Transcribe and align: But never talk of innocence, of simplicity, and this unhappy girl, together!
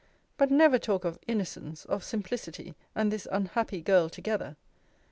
But 0.35 0.49
never 0.49 0.79
talk 0.79 1.05
of 1.05 1.19
innocence, 1.27 1.85
of 1.85 2.03
simplicity, 2.03 2.73
and 2.95 3.11
this 3.11 3.27
unhappy 3.31 3.81
girl, 3.81 4.09
together! 4.09 4.55